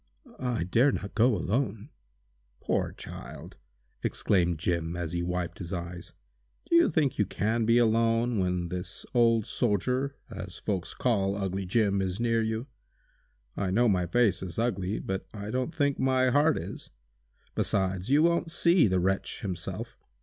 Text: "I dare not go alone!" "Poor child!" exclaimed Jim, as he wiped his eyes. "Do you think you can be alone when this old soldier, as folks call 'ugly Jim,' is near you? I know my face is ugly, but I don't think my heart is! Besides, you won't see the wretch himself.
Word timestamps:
"I 0.39 0.63
dare 0.63 0.91
not 0.91 1.13
go 1.13 1.35
alone!" 1.37 1.89
"Poor 2.59 2.91
child!" 2.91 3.57
exclaimed 4.01 4.57
Jim, 4.57 4.95
as 4.95 5.11
he 5.11 5.21
wiped 5.21 5.59
his 5.59 5.71
eyes. 5.71 6.13
"Do 6.67 6.75
you 6.75 6.89
think 6.89 7.19
you 7.19 7.25
can 7.27 7.67
be 7.67 7.77
alone 7.77 8.39
when 8.39 8.69
this 8.69 9.05
old 9.13 9.45
soldier, 9.45 10.15
as 10.27 10.57
folks 10.57 10.95
call 10.95 11.35
'ugly 11.35 11.67
Jim,' 11.67 12.01
is 12.01 12.19
near 12.19 12.41
you? 12.41 12.65
I 13.55 13.69
know 13.69 13.87
my 13.87 14.07
face 14.07 14.41
is 14.41 14.57
ugly, 14.57 14.97
but 14.97 15.27
I 15.35 15.51
don't 15.51 15.69
think 15.69 15.99
my 15.99 16.31
heart 16.31 16.57
is! 16.57 16.89
Besides, 17.53 18.09
you 18.09 18.23
won't 18.23 18.49
see 18.49 18.87
the 18.87 18.99
wretch 18.99 19.41
himself. 19.41 19.99